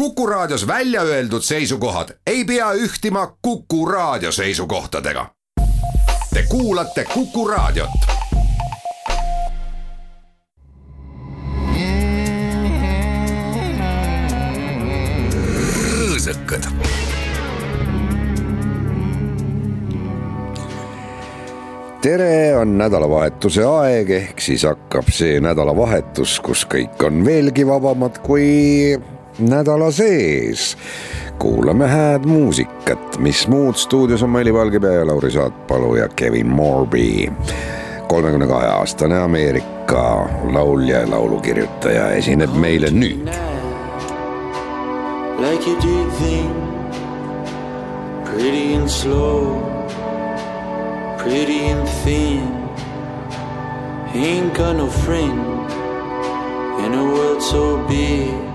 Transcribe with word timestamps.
Kuku 0.00 0.26
Raadios 0.26 0.66
välja 0.66 1.02
öeldud 1.02 1.42
seisukohad 1.42 2.08
ei 2.26 2.44
pea 2.44 2.72
ühtima 2.72 3.36
Kuku 3.42 3.86
Raadio 3.86 4.32
seisukohtadega. 4.32 5.26
Te 6.34 6.42
kuulate 6.48 7.04
Kuku 7.04 7.48
Raadiot. 7.48 7.90
rõõsakad. 15.92 16.64
tere, 22.02 22.56
on 22.56 22.78
nädalavahetuse 22.78 23.64
aeg, 23.64 24.10
ehk 24.10 24.40
siis 24.40 24.62
hakkab 24.64 25.12
see 25.12 25.40
nädalavahetus, 25.44 26.38
kus 26.40 26.64
kõik 26.64 27.02
on 27.04 27.20
veelgi 27.24 27.66
vabamad 27.68 28.22
kui 28.24 28.96
nädala 29.38 29.90
sees. 29.90 30.76
kuulame 31.38 31.86
hääd 31.86 32.26
muusikat, 32.26 33.18
mis 33.18 33.48
muud 33.48 33.74
stuudios 33.74 34.22
on 34.22 34.30
Maili 34.30 34.54
Valgepea 34.54 34.92
ja 34.92 35.06
Lauri 35.06 35.30
Saatpalu 35.30 35.94
ja 35.94 36.08
Kevin 36.08 36.46
Morby. 36.46 37.32
kolmekümne 38.08 38.46
kahe 38.46 38.66
aastane 38.66 39.18
Ameerika 39.18 40.28
laulja 40.52 40.98
ja 40.98 41.10
laulukirjutaja 41.10 42.10
esineb 42.10 42.50
meile 42.54 42.90
nüüd. 42.90 43.28
Like 45.40 45.70
you 45.70 45.76
did 45.80 46.10
then, 46.18 46.50
pretty 48.24 48.74
and 48.74 48.88
slow, 48.88 49.56
pretty 51.22 51.70
and 51.70 51.88
thin. 52.04 52.60
Ain't 54.14 54.54
got 54.56 54.76
no 54.76 54.86
friend 54.86 55.70
in 56.84 56.94
a 56.94 57.04
world 57.04 57.40
so 57.40 57.78
big. 57.88 58.49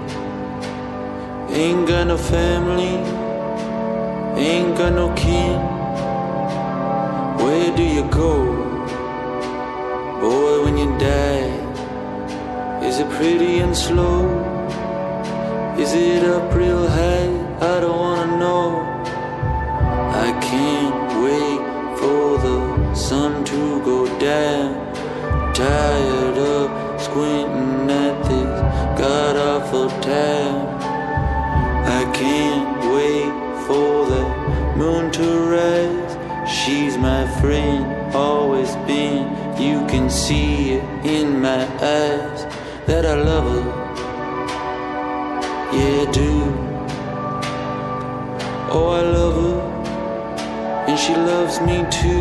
Ain't 1.58 1.88
got 1.88 2.08
no 2.08 2.18
family, 2.18 2.98
ain't 4.38 4.78
got 4.78 4.92
no 4.92 5.08
kin. 5.16 5.56
Where 7.40 7.74
do 7.78 7.82
you 7.82 8.04
go, 8.12 8.44
boy, 10.20 10.66
when 10.66 10.78
you 10.78 10.90
die? 11.00 11.48
Is 12.84 13.00
it 13.00 13.10
pretty 13.12 13.60
and 13.60 13.74
slow? 13.74 14.28
Is 15.80 15.94
it 15.94 16.26
up 16.26 16.54
real 16.54 16.90
high? 16.90 17.32
I 17.62 17.80
don't 17.80 18.00
wanna 18.00 18.38
know. 18.38 18.68
I 20.26 20.38
can't 20.42 21.08
wait 21.24 21.62
for 21.98 22.38
the 22.46 22.94
sun 22.94 23.46
to 23.46 23.82
go 23.86 24.00
down. 24.20 24.94
Tired 25.54 26.38
of 26.38 27.02
squinting 27.02 27.90
at 27.90 28.24
this 28.26 29.00
god 29.00 29.38
awful 29.38 29.90
town. 30.02 30.75
Can 40.06 40.12
see 40.12 40.74
it 40.74 40.84
in 41.04 41.42
my 41.42 41.64
eyes 41.82 42.46
that 42.86 43.08
I 43.08 43.16
love 43.16 43.46
her. 43.56 43.66
Yeah, 45.76 46.06
I 46.06 46.12
do. 46.12 46.34
Oh, 48.76 48.90
I 49.00 49.02
love 49.18 49.36
her, 49.46 49.58
and 50.88 51.00
she 51.00 51.16
loves 51.16 51.60
me 51.62 51.78
too. 51.90 52.15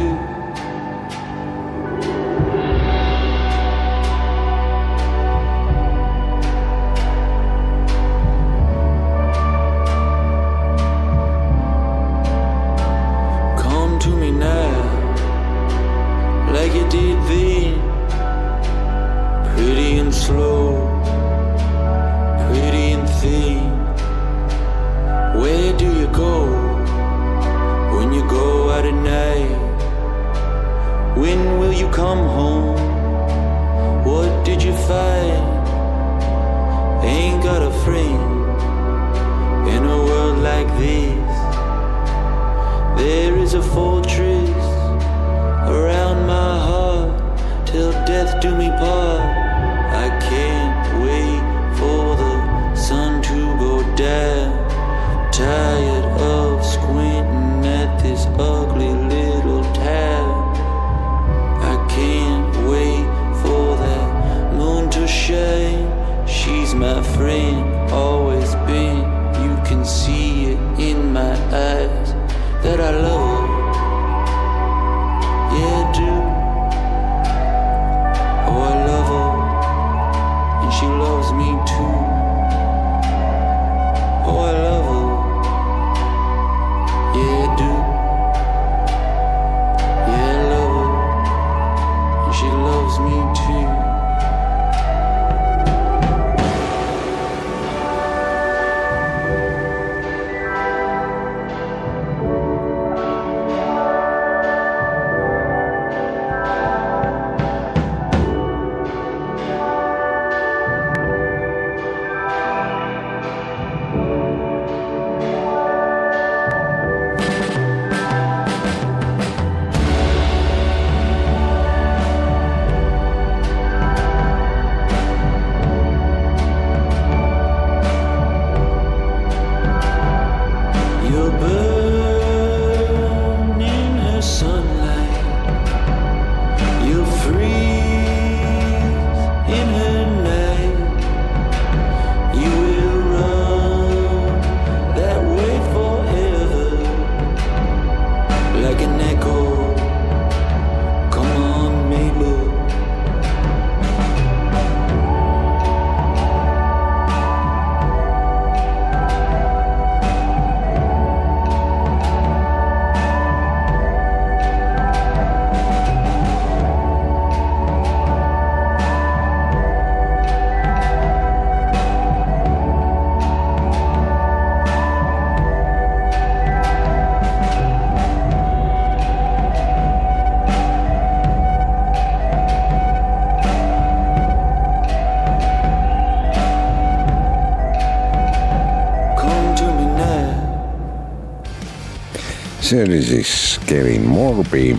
See 192.74 192.84
oli 192.84 193.02
siis 193.02 193.60
Kevin 193.66 194.08
Morby, 194.08 194.76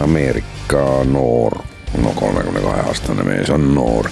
Ameerika 0.00 1.04
noor, 1.04 1.58
no 2.02 2.12
kolmekümne 2.14 2.60
kahe 2.60 2.80
aastane 2.80 3.22
mees 3.24 3.50
on 3.50 3.74
noor, 3.74 4.08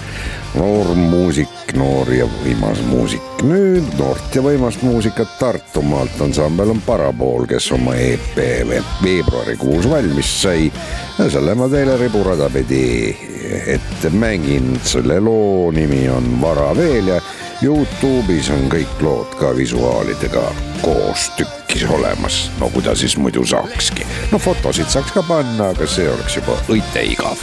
noor 0.54 0.94
muusik, 0.96 1.74
noor 1.76 2.12
ja 2.14 2.24
võimas 2.40 2.80
muusik. 2.88 3.44
nüüd 3.44 3.98
noort 3.98 4.34
ja 4.34 4.40
võimast 4.42 4.82
muusikat 4.82 5.36
Tartumaalt 5.38 6.16
ansambel 6.24 6.72
on 6.72 6.80
Parapool, 6.86 7.44
kes 7.50 7.68
oma 7.76 7.92
EP 8.00 8.40
veebruarikuus 9.04 9.88
valmis 9.90 10.30
sai. 10.42 10.72
ja 11.18 11.28
selle 11.30 11.54
ma 11.54 11.68
teile 11.68 11.98
riburada 12.00 12.48
pidi 12.50 13.12
ette 13.66 14.10
mängin, 14.10 14.78
selle 14.82 15.20
loo 15.20 15.70
nimi 15.76 16.06
on 16.08 16.40
Vara 16.40 16.72
veel 16.76 17.12
ja 17.12 17.20
Youtube'is 17.60 18.48
on 18.54 18.70
kõik 18.72 19.04
lood 19.04 19.36
ka 19.36 19.52
visuaalidega 19.56 20.73
koos 20.84 21.30
tükkis 21.38 21.86
olemas, 21.90 22.50
no 22.60 22.68
kuidas 22.68 23.00
siis 23.00 23.16
muidu 23.16 23.46
saakski. 23.46 24.06
no 24.32 24.38
fotosid 24.38 24.88
saaks 24.92 25.12
ka 25.16 25.22
panna, 25.22 25.72
aga 25.72 25.88
see 25.88 26.08
oleks 26.10 26.36
juba 26.40 26.58
õite 26.68 27.06
igav 27.08 27.40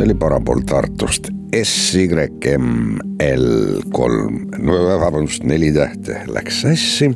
see 0.00 0.06
oli 0.08 0.14
parapool 0.16 0.62
Tartust. 0.64 1.28
SYML 1.50 3.46
kolm, 3.92 4.36
no 4.62 4.76
vabandust, 5.02 5.42
neli 5.44 5.72
tähte 5.74 6.22
läks 6.30 6.62
sassi. 6.62 7.10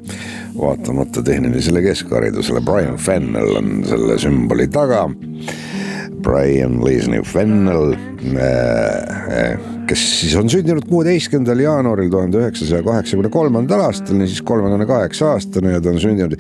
vaatamata 0.59 1.23
tehnilisele 1.23 1.83
keskharidusele, 1.83 2.61
Brian 2.61 2.99
Fennel 3.00 3.57
on 3.57 3.85
selle 3.88 4.19
sümboli 4.21 4.67
taga. 4.69 5.07
Brian 6.25 6.85
Leslie 6.85 7.23
Fennel 7.25 7.95
äh,, 7.95 9.57
kes 9.88 10.05
siis 10.21 10.37
on 10.37 10.50
sündinud 10.50 10.85
kuueteistkümnendal 10.88 11.61
jaanuaril 11.64 12.11
tuhande 12.12 12.43
üheksasaja 12.43 12.83
kaheksakümne 12.85 13.31
kolmandal 13.33 13.81
aastal, 13.87 14.19
niisiis 14.21 14.43
kolmekümne 14.45 14.87
kaheksa 14.88 15.33
aastane 15.33 15.73
ja 15.76 15.81
ta 15.81 15.93
on 15.95 16.00
sündinud 16.05 16.37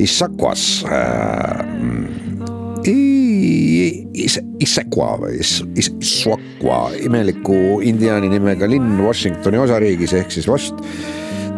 Issaquas 0.00 0.84
äh, 0.88 2.29
Issaquah 4.60 5.16
või 5.20 5.40
Issaquah, 5.40 6.94
imeliku 7.04 7.80
indiaani 7.84 8.30
nimega 8.32 8.68
linn 8.70 9.00
Washingtoni 9.04 9.60
osariigis 9.60 10.14
ehk 10.16 10.32
siis 10.32 10.48
vast 10.48 10.80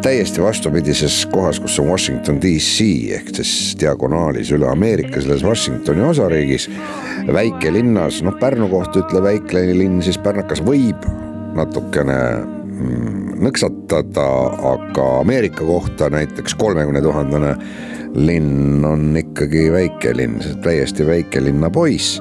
täiesti 0.03 0.43
vastupidises 0.43 1.21
kohas, 1.31 1.61
kus 1.63 1.79
on 1.79 1.93
Washington 1.93 2.41
DC 2.43 2.87
ehk 3.19 3.31
siis 3.39 3.77
diagonaalis 3.79 4.51
üle 4.55 4.67
Ameerika 4.71 5.21
selles 5.21 5.45
Washingtoni 5.47 6.03
osariigis. 6.09 6.71
väikelinnas, 7.33 8.23
noh 8.27 8.35
Pärnu 8.41 8.69
kohta 8.69 8.99
ütle 9.05 9.23
väike 9.23 9.63
linn, 9.79 10.03
siis 10.03 10.19
pärnakas 10.19 10.63
võib 10.67 11.07
natukene 11.55 12.19
mm, 12.43 13.22
nõksatada, 13.43 14.27
aga 14.73 15.09
Ameerika 15.21 15.67
kohta 15.67 16.11
näiteks 16.13 16.55
kolmekümne 16.61 17.03
tuhandene 17.03 17.57
linn 18.15 18.85
on 18.85 19.17
ikkagi 19.17 19.67
väike 19.73 20.15
linn, 20.17 20.43
täiesti 20.65 21.07
väikelinna 21.07 21.71
poiss 21.73 22.21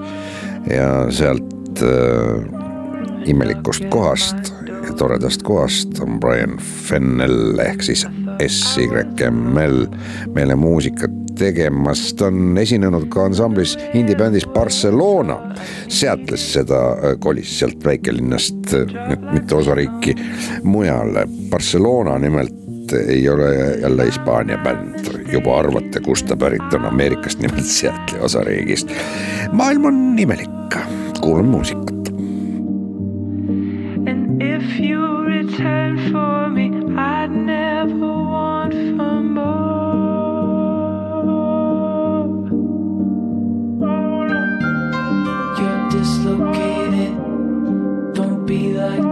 ja 0.69 0.87
sealt 1.11 1.83
äh, 1.83 3.29
imelikust 3.29 3.85
kohast 3.93 4.53
ja 4.71 4.93
toredast 4.97 5.43
kohast 5.43 5.99
on 6.01 6.19
Brian 6.19 6.57
Fennel 6.87 7.59
ehk 7.61 7.83
siis 7.85 8.05
SYML 8.41 9.85
meile 10.33 10.55
muusikat 10.55 11.20
tegemas. 11.41 12.13
ta 12.13 12.29
on 12.29 12.57
esinenud 12.61 13.07
ka 13.09 13.25
ansamblis, 13.29 13.75
indie-bändis 13.97 14.47
Barcelona. 14.53 15.37
Seattle'is 15.89 16.47
seda 16.55 16.81
äh, 16.93 17.15
kolis, 17.19 17.53
sealt 17.59 17.83
väikelinnast, 17.85 18.73
äh, 18.77 19.15
mitte 19.31 19.55
osariiki 19.57 20.15
mujale. 20.63 21.25
Barcelona 21.49 22.17
nimelt 22.21 22.93
ei 23.07 23.29
ole 23.29 23.49
jälle 23.81 24.05
Hispaania 24.05 24.57
bänd, 24.57 25.07
juba 25.31 25.59
arvate, 25.59 26.01
kust 26.03 26.27
ta 26.27 26.35
pärit 26.37 26.73
on, 26.75 26.85
Ameerikast, 26.85 27.39
nimelt 27.39 27.65
Seattle'i 27.65 28.21
osariigist. 28.27 28.91
maailm 29.51 29.85
on 29.85 30.19
imelik, 30.19 30.77
kuulame 31.21 31.47
muusikat. 31.47 32.11
And 34.07 34.41
if 34.41 34.79
you 34.79 35.23
return 35.25 36.11
for 36.11 36.49
me, 36.49 36.71
I'd 36.97 37.31
never 37.31 38.07
want 38.07 38.73
from 38.97 39.40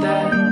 Amen. 0.10 0.49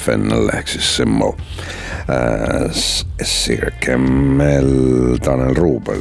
Fennel 0.00 0.50
ehk 0.56 0.74
siis 0.74 0.96
Simmo 0.98 1.34
äh,. 2.08 2.82
Sir 3.20 3.70
Kemmel, 3.84 5.18
Tanel 5.20 5.54
Ruubel 5.58 6.00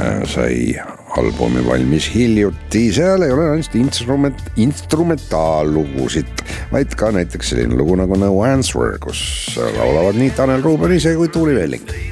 äh, 0.00 0.22
sai 0.28 0.72
albumi 1.16 1.62
valmis 1.64 2.08
hiljuti, 2.12 2.86
seal 2.96 3.24
ei 3.24 3.32
ole 3.32 3.46
ainult 3.52 3.76
instrument, 3.78 4.40
instrumentaallugusid, 4.60 6.44
vaid 6.72 6.96
ka 6.98 7.12
näiteks 7.16 7.52
selline 7.52 7.76
lugu 7.78 7.96
nagu 8.00 8.18
No 8.20 8.32
Answer, 8.44 8.96
kus 9.02 9.20
laulavad 9.78 10.18
nii 10.20 10.34
Tanel 10.36 10.64
Ruubel 10.64 10.96
ise 10.96 11.16
kui 11.16 11.32
Tuuli 11.32 11.56
Velling 11.56 12.05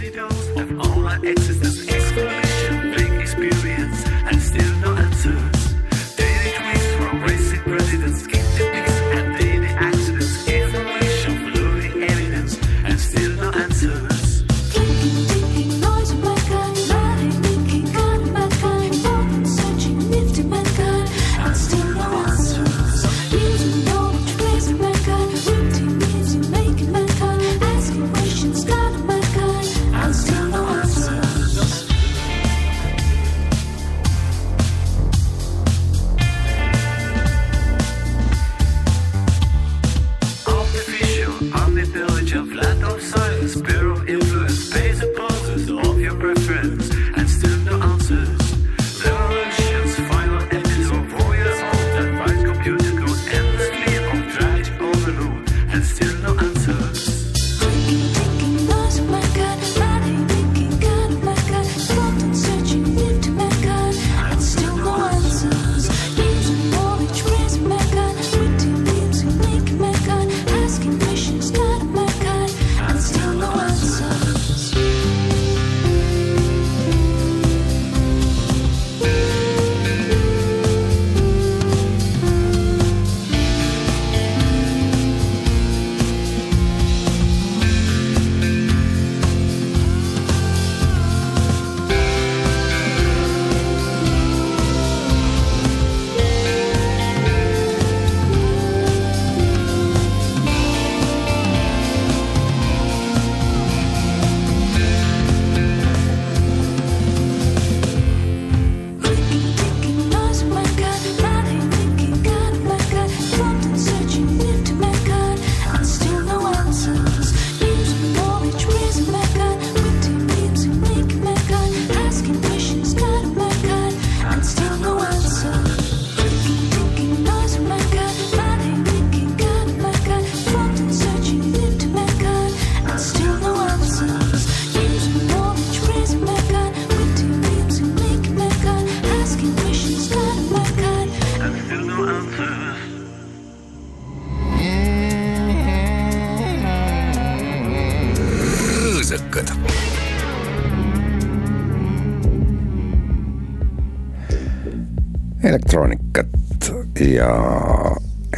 ja 157.00 157.30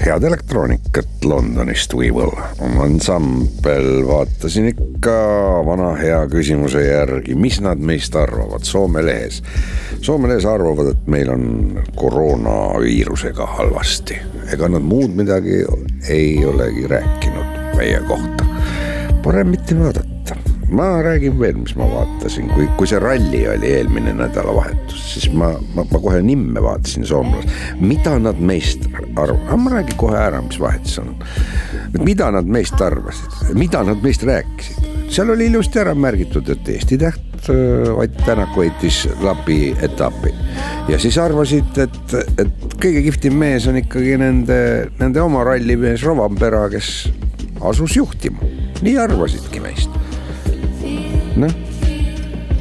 head 0.04 0.22
elektroonikat 0.22 1.24
Londonist 1.24 1.94
We 1.94 2.10
Will. 2.10 2.30
ansambel 2.80 4.06
vaatasin 4.08 4.68
ikka 4.68 5.16
vana 5.66 5.92
hea 5.96 6.20
küsimuse 6.32 6.84
järgi, 6.86 7.34
mis 7.34 7.60
nad 7.60 7.78
meist 7.78 8.16
arvavad 8.16 8.64
Soome 8.64 9.04
lehes. 9.04 9.42
Soome 10.00 10.28
lehes 10.28 10.44
arvavad, 10.48 10.92
et 10.94 11.06
meil 11.06 11.30
on 11.32 11.46
koroonaviirusega 11.96 13.46
halvasti, 13.58 14.18
ega 14.52 14.68
nad 14.68 14.84
muud 14.84 15.16
midagi 15.16 15.62
ei 16.08 16.44
olegi 16.44 16.86
rääkinud 16.86 17.76
meie 17.76 18.02
kohta. 18.08 18.44
parem 19.22 19.48
mitte 19.50 19.78
vaadata 19.78 20.15
ma 20.70 21.02
räägin 21.02 21.38
veel, 21.38 21.56
mis 21.56 21.74
ma 21.76 21.86
vaatasin, 21.90 22.48
kui, 22.50 22.66
kui 22.78 22.88
see 22.90 22.98
ralli 23.02 23.42
oli 23.48 23.70
eelmine 23.78 24.14
nädalavahetus, 24.18 25.02
siis 25.14 25.28
ma, 25.32 25.52
ma, 25.76 25.84
ma 25.86 26.00
kohe 26.02 26.22
nimme 26.26 26.62
vaatasin 26.62 27.06
soomlast, 27.06 27.52
mida 27.80 28.16
nad 28.18 28.40
meist 28.42 28.88
arvavad, 29.14 29.60
ma 29.62 29.76
räägin 29.76 29.98
kohe 30.00 30.18
ära, 30.18 30.42
mis 30.42 30.58
vahet 30.60 30.88
seal 30.90 31.12
on. 31.12 31.20
mida 32.02 32.30
nad 32.34 32.48
meist 32.50 32.80
arvasid, 32.82 33.54
mida 33.54 33.82
nad 33.86 34.02
meist 34.02 34.26
rääkisid, 34.26 34.88
seal 35.12 35.30
oli 35.36 35.46
ilusti 35.52 35.80
ära 35.82 35.94
märgitud, 35.94 36.50
et 36.50 36.68
Eesti 36.68 36.98
täht 36.98 37.50
äh, 37.52 37.92
Ott 37.94 38.18
Tänak 38.26 38.56
võitis 38.58 39.04
Lapi 39.22 39.70
etapi. 39.86 40.32
Ja 40.90 40.98
siis 41.02 41.18
arvasid, 41.22 41.78
et, 41.78 42.16
et 42.42 42.74
kõige 42.74 43.04
kihvtim 43.06 43.38
mees 43.38 43.68
on 43.70 43.78
ikkagi 43.78 44.18
nende, 44.20 44.58
nende 44.98 45.22
oma 45.22 45.46
rallimees 45.46 46.02
Rovanpera, 46.06 46.66
kes 46.74 46.90
asus 47.70 47.96
juhtima, 47.96 48.50
nii 48.82 48.98
arvasidki 49.06 49.62
meist 49.62 50.05
noh, 51.36 51.52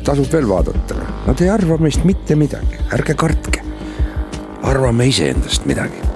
tasub 0.05 0.27
veel 0.31 0.47
vaadata, 0.49 0.97
nad 1.27 1.41
ei 1.41 1.49
arva 1.51 1.77
meist 1.81 2.03
mitte 2.07 2.35
midagi, 2.39 2.79
ärge 2.95 3.15
kartke. 3.17 3.63
arvame 4.65 5.05
iseendast 5.05 5.65
midagi. 5.69 6.14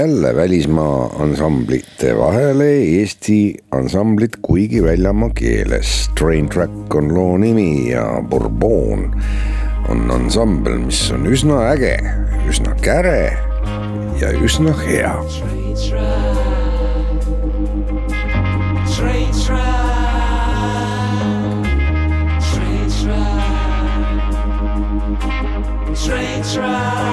Jälle 0.00 0.36
välismaa 0.36 1.10
ansamblite 1.18 2.18
vahele 2.18 2.72
Eesti 2.74 3.56
ansamblid, 3.70 4.30
kuigi 4.42 4.82
väljamaa 4.82 5.30
keeles. 5.34 6.10
Train 6.18 6.48
Track 6.48 6.94
on 6.94 7.14
loo 7.14 7.38
nimi 7.38 7.90
ja 7.90 8.22
Bourbon 8.28 9.22
on 9.88 10.10
ansambel, 10.10 10.78
mis 10.78 11.12
on 11.12 11.26
üsna 11.26 11.60
äge, 11.74 11.98
üsna 12.48 12.74
käre 12.80 13.36
ja 14.20 14.32
üsna 14.40 14.72
hea 14.86 15.14
Train 18.96 19.32
track, 19.44 19.68
train 22.48 22.88
track, 22.88 23.44
train 25.94 26.42
track. 26.54 27.09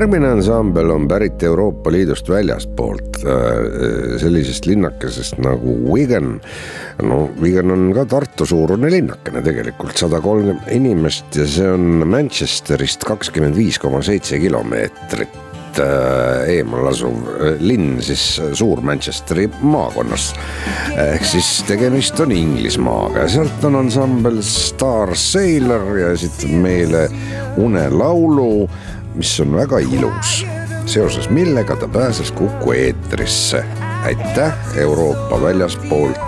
Järgmine 0.00 0.30
ansambel 0.32 0.90
on 0.94 1.04
pärit 1.08 1.42
Euroopa 1.44 1.90
Liidust 1.92 2.28
väljastpoolt, 2.28 3.18
sellisest 4.22 4.64
linnakesest 4.66 5.36
nagu 5.44 5.74
Wigan. 5.92 6.38
no 7.02 7.18
Wigan 7.40 7.70
on 7.70 7.90
ka 7.92 8.06
Tartu 8.08 8.46
suurune 8.48 8.88
linnakene 8.90 9.42
tegelikult, 9.44 9.98
sada 10.00 10.22
kolmkümmend 10.24 10.72
inimest 10.72 11.36
ja 11.36 11.44
see 11.44 11.68
on 11.68 12.06
Manchesterist 12.08 13.04
kakskümmend 13.04 13.60
viis 13.60 13.76
koma 13.78 14.00
seitse 14.00 14.40
kilomeetrit 14.40 15.82
äh, 15.84 16.48
eemal 16.56 16.88
asuv 16.94 17.28
äh, 17.34 17.60
linn 17.60 18.00
siis 18.00 18.40
Suur-Manchesteri 18.56 19.50
maakonnas. 19.60 20.30
ehk 20.96 21.28
siis 21.28 21.58
tegemist 21.68 22.20
on 22.24 22.32
Inglismaaga 22.32 23.26
ja 23.26 23.34
sealt 23.36 23.68
on 23.68 23.82
ansambel 23.84 24.40
Star 24.40 25.12
Sailor 25.12 25.92
ja 25.98 26.14
esitab 26.16 26.56
meile 26.64 27.10
unelaulu, 27.60 28.70
mis 29.14 29.40
on 29.40 29.56
väga 29.56 29.78
ilus. 29.78 30.46
seoses 30.86 31.30
millega 31.30 31.76
ta 31.76 31.88
pääses 31.88 32.32
Kuku 32.32 32.72
eetrisse. 32.72 33.64
aitäh 34.04 34.52
Euroopa 34.76 35.42
väljaspoolt 35.42 36.20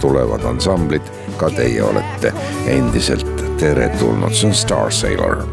tulevad 0.00 0.44
ansamblid, 0.44 1.02
ka 1.36 1.50
teie 1.50 1.82
olete 1.82 2.32
endiselt 2.66 3.58
teretulnud, 3.58 4.34
see 4.34 4.48
on 4.48 4.54
Star 4.54 4.90
Sailor 4.90 5.44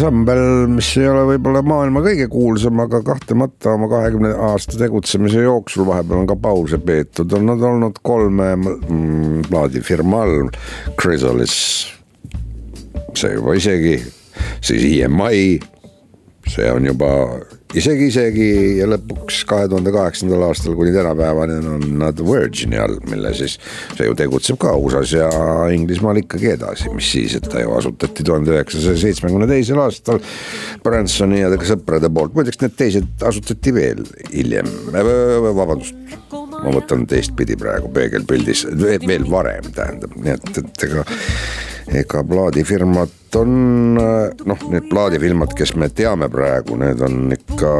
ansambel, 0.00 0.66
mis 0.72 0.88
ei 0.96 1.08
ole 1.10 1.26
võib-olla 1.34 1.60
maailma 1.66 2.00
kõige 2.00 2.24
kuulsam, 2.32 2.78
aga 2.80 3.02
kahtlemata 3.04 3.74
oma 3.76 3.88
kahekümne 3.90 4.30
aasta 4.48 4.78
tegutsemise 4.80 5.42
jooksul 5.44 5.84
vahepeal 5.88 6.22
on 6.22 6.28
ka 6.30 6.36
pause 6.40 6.78
peetud, 6.80 7.32
on 7.36 7.44
nad 7.50 7.60
olnud 7.68 8.00
kolme 8.06 8.48
mm, 8.56 9.42
plaadifirma 9.50 10.22
all, 10.24 10.48
Chrysalis, 10.96 11.54
see 13.12 13.34
juba 13.34 13.58
isegi, 13.60 13.98
siis 14.64 14.86
EMI, 15.04 15.58
see 16.48 16.72
on 16.72 16.88
juba 16.88 17.12
isegi, 17.78 18.08
isegi 18.10 18.46
ja 18.80 18.86
lõpuks 18.90 19.42
kahe 19.48 19.68
tuhande 19.70 19.92
kaheksandal 19.94 20.42
aastal 20.48 20.74
kuni 20.78 20.92
tänapäevani 20.94 21.58
on 21.74 21.84
nad 22.00 22.18
Virgini 22.24 22.78
all, 22.80 22.98
mille 23.10 23.32
siis 23.36 23.56
see 23.96 24.08
ju 24.08 24.16
tegutseb 24.18 24.58
ka 24.62 24.74
USA-s 24.78 25.14
ja 25.16 25.28
Inglismaal 25.74 26.20
ikkagi 26.22 26.52
edasi, 26.56 26.90
mis 26.94 27.10
siis, 27.14 27.36
et 27.38 27.48
ta 27.50 27.62
ju 27.62 27.74
asutati 27.76 28.26
tuhande 28.26 28.54
üheksasaja 28.56 28.98
seitsmekümne 29.04 29.48
teisel 29.50 29.80
aastal 29.82 30.20
Bransoni 30.84 31.42
ja 31.42 31.52
sõprade 31.70 32.10
poolt, 32.12 32.34
muideks 32.36 32.60
need 32.64 32.76
teised 32.78 33.26
asutati 33.26 33.74
veel 33.76 34.04
hiljem, 34.32 34.70
vabandust, 34.90 35.96
ma 36.30 36.74
võtan 36.74 37.06
teistpidi 37.10 37.58
praegu 37.60 37.90
peegelpildis, 37.94 38.66
veel 39.06 39.26
varem 39.30 39.70
tähendab, 39.76 40.16
nii 40.18 40.38
et, 40.38 40.56
et 40.64 40.88
ega 40.90 41.06
ega 41.90 42.22
plaadifirmad 42.24 43.36
on 43.36 43.94
noh, 43.94 44.64
need 44.70 44.88
plaadifirmad, 44.90 45.54
kes 45.58 45.74
me 45.78 45.88
teame 45.94 46.28
praegu, 46.30 46.78
need 46.78 47.02
on 47.06 47.30
ikka 47.34 47.72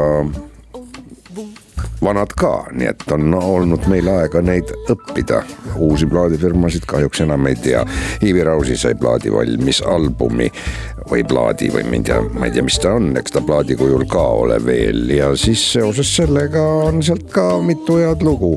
vanad 2.03 2.33
ka, 2.37 2.65
nii 2.73 2.87
et 2.89 3.03
on 3.13 3.33
olnud 3.37 3.85
meil 3.91 4.07
aega 4.09 4.41
neid 4.41 4.71
õppida. 4.89 5.43
uusi 5.81 6.05
plaadifirmasid 6.09 6.85
kahjuks 6.89 7.21
enam 7.25 7.47
ei 7.47 7.55
tea. 7.55 7.83
Ivi 8.25 8.43
Rausi 8.43 8.77
sai 8.77 8.95
plaadi 8.95 9.31
valmis 9.33 9.81
albumi. 9.81 10.49
Või 11.11 11.23
plaadi 11.27 11.67
või 11.73 11.83
ma 11.89 11.97
ei 11.97 12.03
tea, 12.07 12.19
ma 12.21 12.45
ei 12.47 12.53
tea, 12.55 12.63
mis 12.63 12.77
ta 12.79 12.93
on, 12.95 13.09
eks 13.19 13.33
ta 13.35 13.41
plaadi 13.43 13.75
kujul 13.75 14.05
ka 14.09 14.21
ole 14.43 14.59
veel. 14.65 15.09
Ja 15.11 15.31
siis 15.35 15.63
seoses 15.73 16.11
sellega 16.15 16.61
on 16.85 17.01
sealt 17.03 17.27
ka 17.33 17.57
mitu 17.65 17.97
head 17.99 18.23
lugu 18.25 18.53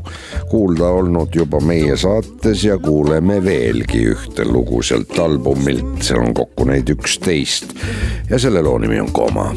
kuulda 0.50 0.92
olnud 1.00 1.35
juba 1.35 1.61
meie 1.64 1.96
saates 1.96 2.64
ja 2.64 2.78
kuuleme 2.78 3.40
veelgi 3.44 4.04
ühte 4.12 4.46
lugu 4.48 4.83
sealt 4.83 5.18
albumilt, 5.18 6.02
seal 6.04 6.22
on 6.22 6.37
kokku 6.37 6.68
neid 6.68 6.94
üksteist. 6.94 7.74
Ja 8.30 8.38
selle 8.38 8.62
loo 8.62 8.78
nimi 8.78 9.00
on 9.00 9.12
Koma 9.12 9.50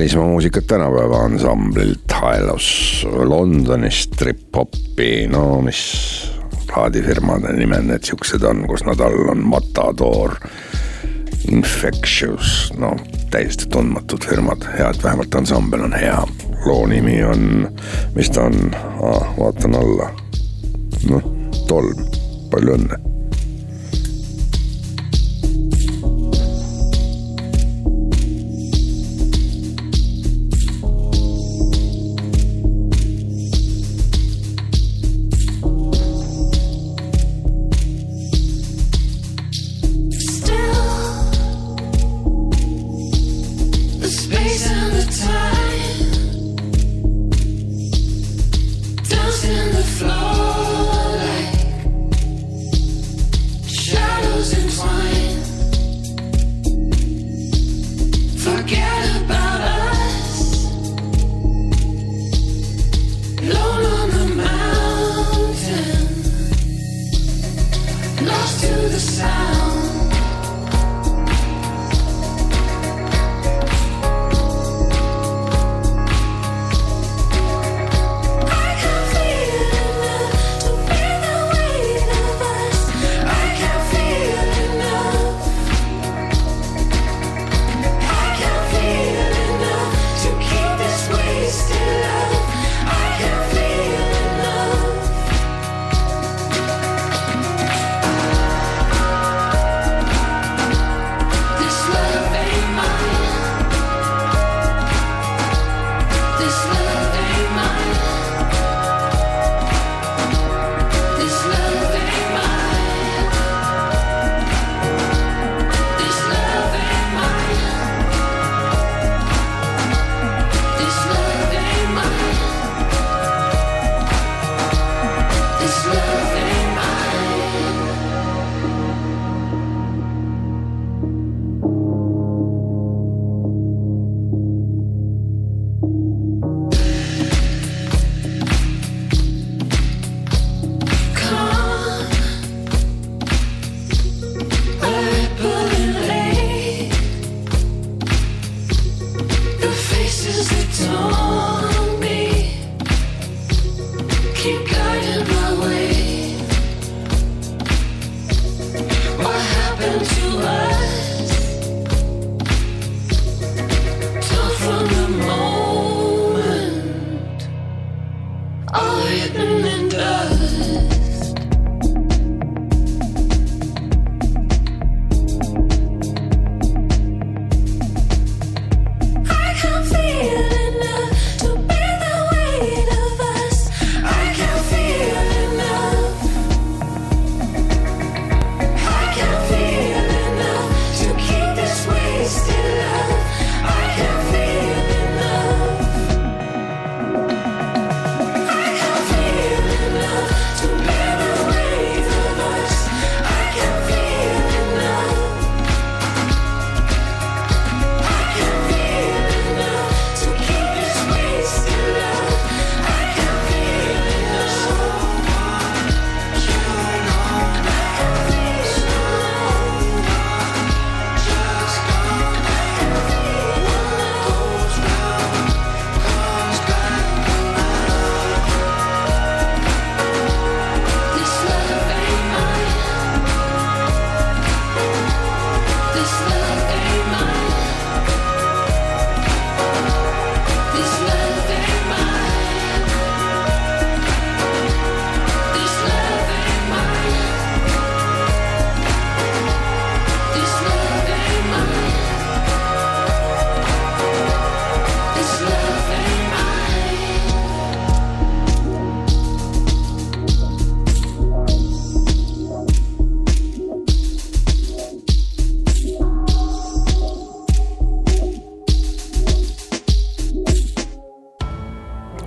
välismaa 0.00 0.26
muusikat 0.26 0.66
tänapäeva 0.66 1.16
ansamblilt 1.16 2.12
Haelos 2.12 3.06
Londonist 3.22 4.10
trip-hopi, 4.10 5.26
no 5.26 5.62
mis 5.62 5.80
plaadifirmade 6.66 7.52
nimed 7.52 7.84
need 7.84 8.08
siuksed 8.08 8.46
on, 8.48 8.62
kus 8.68 8.86
nad 8.88 9.00
all 9.04 9.28
on 9.28 9.44
Matador, 9.44 10.38
Infectious, 11.52 12.72
no 12.80 12.94
täiesti 13.30 13.68
tundmatud 13.68 14.24
firmad, 14.24 14.64
hea, 14.78 14.88
et 14.88 15.04
vähemalt 15.04 15.34
ansambel 15.34 15.84
on 15.84 15.92
hea. 15.92 16.24
loo 16.64 16.86
nimi 16.86 17.20
on, 17.24 17.68
mis 18.16 18.32
ta 18.32 18.48
on 18.48 18.72
ah,, 19.04 19.36
vaatan 19.36 19.76
alla. 19.84 20.10
noh, 21.10 21.32
tolm, 21.68 22.04
palju 22.50 22.80
õnne 22.80 23.09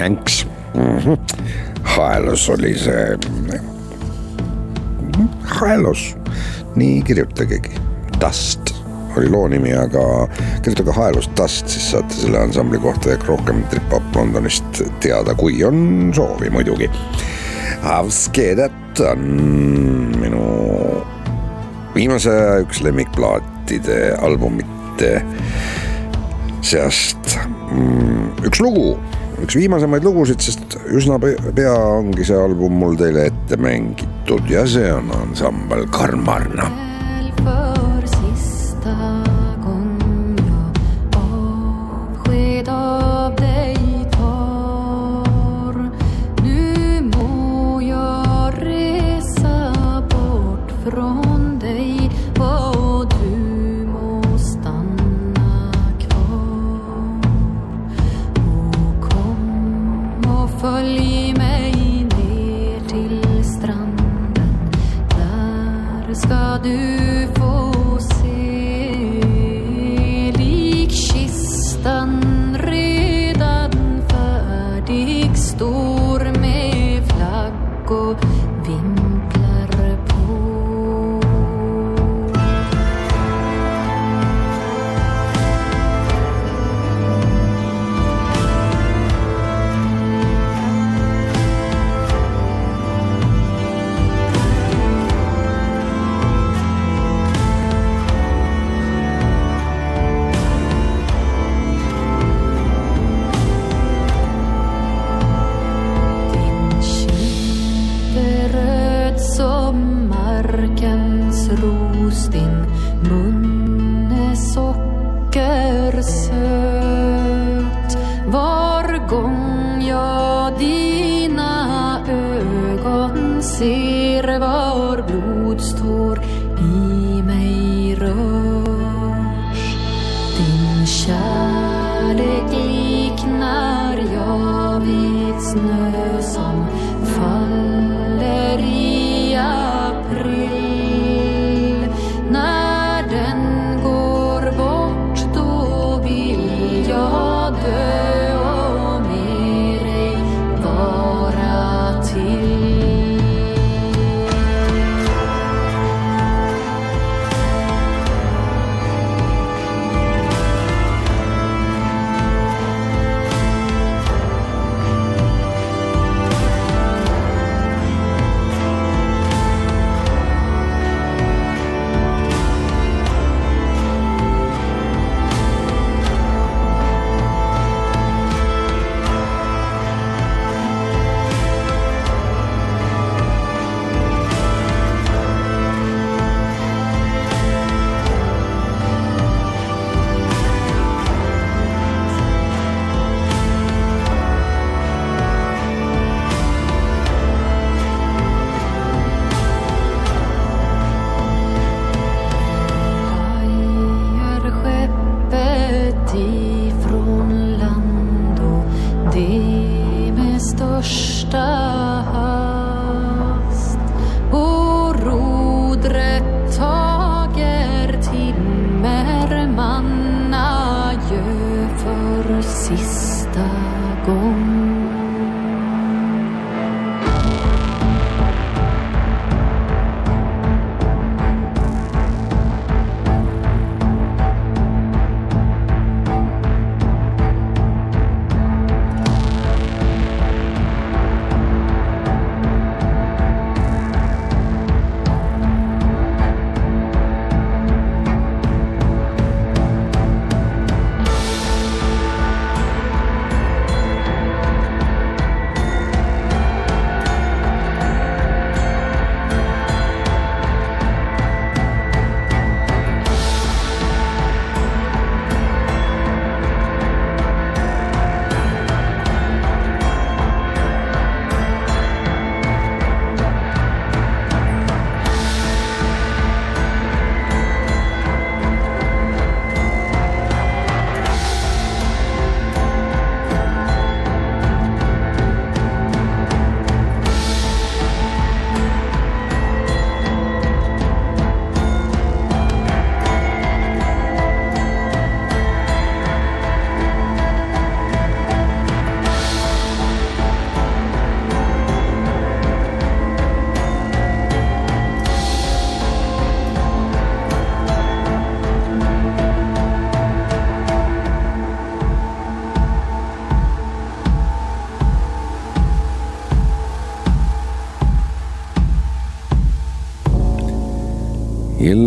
Hanks 0.04 0.48
mm. 0.76 0.98
-hmm. 0.98 1.18
Haelus 1.84 2.50
oli 2.50 2.76
see, 2.80 3.18
Haelus, 5.42 6.18
nii 6.76 7.02
kirjutagegi, 7.02 7.72
Dust 8.22 8.74
oli 9.18 9.30
loo 9.30 9.48
nimi, 9.48 9.74
aga 9.74 10.28
kirjutage 10.62 10.92
Haelus 10.92 11.30
Dust, 11.38 11.68
siis 11.68 11.92
saate 11.92 12.14
selle 12.18 12.40
ansambli 12.40 12.80
kohta 12.80 13.14
ehk 13.14 13.28
rohkem 13.28 13.64
Trip-Up 13.72 14.16
Londonist 14.16 14.82
teada, 15.00 15.36
kui 15.38 15.64
on 15.64 16.12
soovi 16.16 16.50
muidugi. 16.50 16.90
Avskedet 17.84 19.00
on 19.12 19.28
minu 20.20 20.44
viimase 21.96 22.32
aja 22.32 22.62
üks 22.66 22.82
lemmikplaatide 22.84 24.16
albumite 24.22 25.20
seast 26.64 27.38
mm, 27.38 28.48
üks 28.48 28.62
lugu, 28.64 28.98
üks 29.44 29.58
viimasemaid 29.60 30.06
lugusid, 30.08 30.40
sest 30.44 30.78
üsna 30.96 31.20
pe- 31.22 31.36
pea 31.56 31.74
ongi 32.00 32.26
see 32.28 32.38
album 32.40 32.78
mul 32.80 32.96
teile 33.00 33.28
ette 33.32 33.58
mängitud 33.60 34.50
ja 34.52 34.66
see 34.70 34.88
on 34.94 35.12
ansambel 35.22 35.86
Karmarna. 35.92 36.70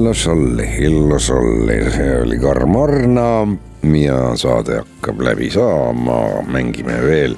Ilus 0.07 0.27
oli, 0.27 0.67
ilus 0.79 1.31
oli, 1.31 1.91
see 1.91 2.21
oli 2.23 2.37
Karm 2.39 2.77
Arna 2.79 3.31
ja 3.99 4.37
saade 4.39 4.77
hakkab 4.79 5.19
läbi 5.21 5.49
saama, 5.51 6.45
mängime 6.47 6.95
veel 7.03 7.35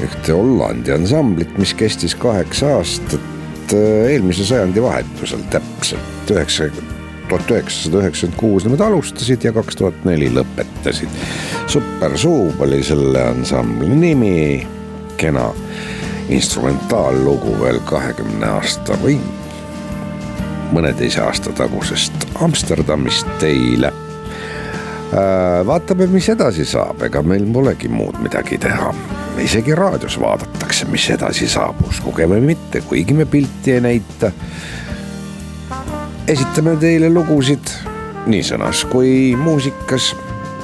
ühte 0.00 0.32
Hollandi 0.32 0.94
ansamblit, 0.94 1.52
mis 1.60 1.74
kestis 1.76 2.14
kaheksa 2.16 2.70
aastat 2.78 3.74
äh, 3.76 4.08
eelmise 4.14 4.46
sajandi 4.48 4.80
vahetusel 4.82 5.44
täpselt. 5.52 6.32
Üheksa, 6.32 6.70
tuhat 7.28 7.52
üheksasada 7.58 8.00
üheksakümmend 8.06 8.40
kuus 8.40 8.64
nemad 8.64 8.86
alustasid 8.88 9.44
ja 9.44 9.52
kaks 9.52 9.76
tuhat 9.82 10.08
neli 10.08 10.32
lõpetasid. 10.32 11.20
Super 11.68 12.16
Suub 12.16 12.64
oli 12.64 12.80
selle 12.88 13.26
ansambli 13.34 13.92
nimi, 13.92 14.40
kena 15.20 15.50
instrumentaallugu 16.32 17.58
veel 17.60 17.84
kahekümne 17.84 18.48
aasta 18.56 18.96
või 19.04 19.20
mõneteise 20.72 21.20
aasta 21.22 21.52
tagusest 21.56 22.26
Amsterdamist 22.40 23.28
teile. 23.40 23.92
vaatame, 25.66 26.06
mis 26.08 26.28
edasi 26.32 26.64
saab, 26.64 27.02
ega 27.04 27.20
meil 27.22 27.44
polegi 27.52 27.88
muud 27.88 28.18
midagi 28.24 28.58
teha. 28.58 28.94
isegi 29.38 29.74
raadios 29.74 30.20
vaadatakse, 30.20 30.84
mis 30.84 31.10
edasi 31.10 31.48
saab, 31.48 31.80
uskuge 31.88 32.28
või 32.28 32.40
mitte, 32.40 32.80
kuigi 32.80 33.14
me 33.14 33.26
pilti 33.26 33.72
ei 33.72 33.80
näita. 33.80 34.32
esitame 36.28 36.76
teile 36.76 37.10
lugusid 37.10 37.74
nii 38.26 38.42
sõnas 38.42 38.84
kui 38.88 39.36
muusikas 39.36 40.14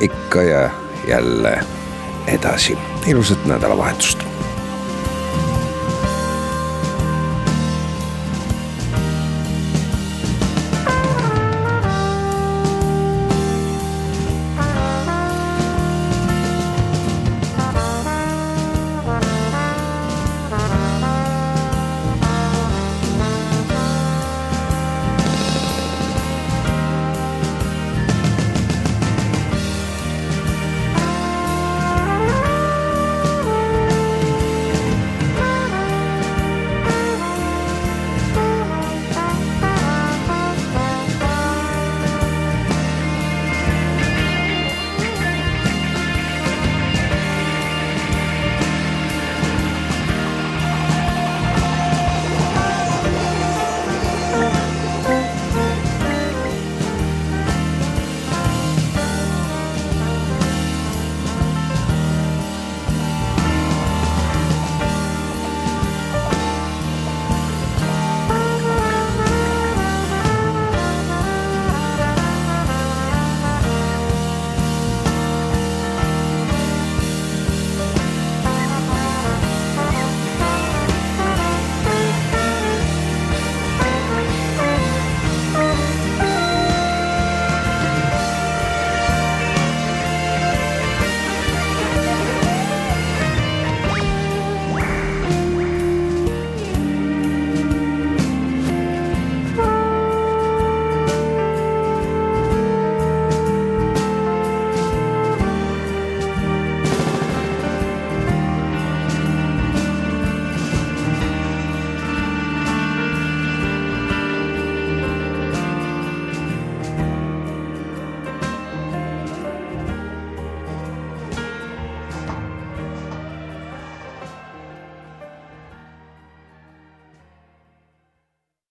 ikka 0.00 0.42
ja 0.42 0.70
jälle 1.08 1.58
edasi. 2.26 2.78
ilusat 3.06 3.46
nädalavahetust 3.46 4.27